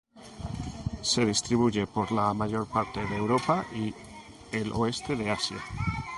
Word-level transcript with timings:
Se 1.03 1.23
distribuye 1.23 1.85
por 1.85 2.11
la 2.11 2.33
mayor 2.33 2.65
parte 2.65 3.05
de 3.05 3.17
Europa 3.17 3.67
y 3.71 3.93
el 4.51 4.71
oeste 4.73 5.15
de 5.15 5.29
Asia. 5.29 5.63